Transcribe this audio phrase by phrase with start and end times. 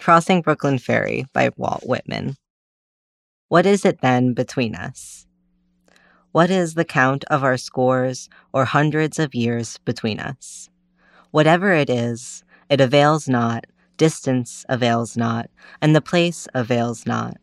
[0.00, 2.36] Crossing Brooklyn Ferry by Walt Whitman.
[3.48, 5.26] What is it then between us?
[6.32, 10.70] What is the count of our scores or hundreds of years between us?
[11.32, 13.66] Whatever it is, it avails not,
[13.98, 15.50] distance avails not,
[15.82, 17.36] and the place avails not.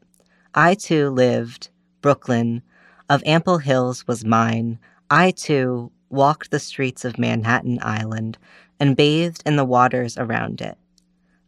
[0.56, 1.70] I too lived,
[2.02, 2.64] Brooklyn,
[3.08, 4.80] of ample hills was mine.
[5.12, 8.40] I too walked the streets of Manhattan Island
[8.80, 10.76] and bathed in the waters around it.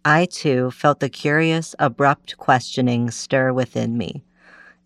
[0.06, 4.24] I too felt the curious, abrupt questioning stir within me.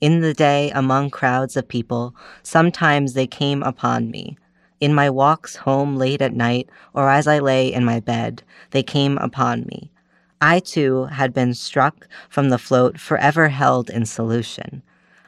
[0.02, 4.38] In the day, among crowds of people, sometimes they came upon me.
[4.82, 8.84] In my walks home late at night, or as I lay in my bed, they
[8.84, 9.92] came upon me.
[10.42, 14.82] I too had been struck from the float forever held in solution.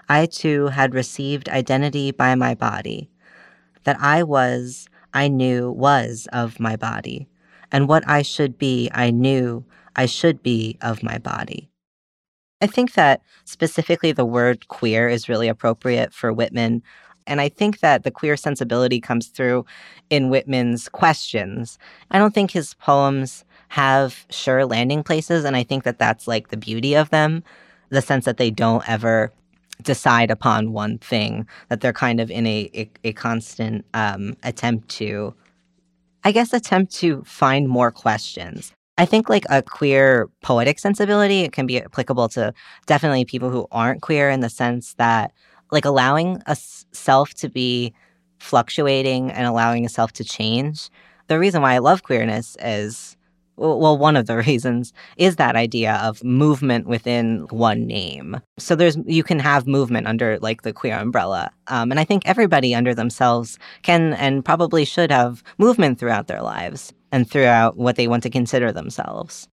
[0.10, 3.10] I too had received identity by my body.
[3.86, 7.28] That I was, I knew, was of my body.
[7.72, 9.64] And what I should be, I knew
[9.96, 11.70] I should be of my body.
[12.62, 16.84] I think that specifically the word queer is really appropriate for Whitman.
[17.28, 19.66] And I think that the queer sensibility comes through
[20.10, 21.78] in Whitman's questions.
[22.12, 25.44] I don't think his poems have sure landing places.
[25.44, 27.44] And I think that that's like the beauty of them
[27.90, 29.32] the sense that they don't ever
[29.82, 34.90] decide upon one thing, that they're kind of in a, a, a constant um, attempt
[34.90, 35.34] to,
[36.26, 38.74] I guess, attempt to find more questions.
[38.98, 42.52] I think like a queer poetic sensibility, it can be applicable to
[42.88, 45.32] definitely people who aren't queer in the sense that
[45.72, 47.94] like allowing a self to be
[48.40, 50.90] fluctuating and allowing a self to change.
[51.28, 53.18] The reason why I love queerness is
[53.58, 58.40] well, one of the reasons is that idea of movement within one name.
[58.58, 62.24] So there's you can have movement under like the queer umbrella, um, and I think
[62.26, 67.96] everybody under themselves can and probably should have movement throughout their lives and throughout what
[67.96, 69.48] they want to consider themselves.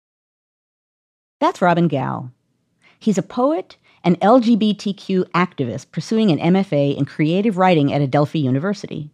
[1.39, 2.31] That's Robin Gow.
[2.99, 9.09] He's a poet and LGBTQ activist pursuing an MFA in creative writing at Adelphi University.